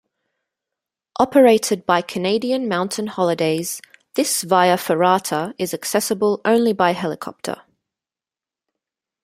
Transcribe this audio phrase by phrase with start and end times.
[1.19, 3.83] Operated by Canadian Mountain Holidays,
[4.15, 7.61] this via ferrata is accessible only by helicopter.